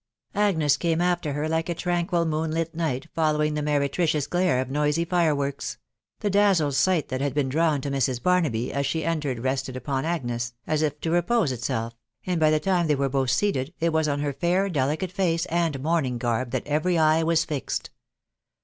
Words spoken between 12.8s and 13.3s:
they both were